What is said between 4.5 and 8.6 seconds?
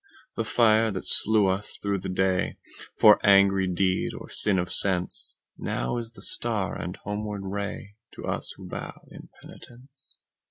of senseNow is the star and homeward rayTo us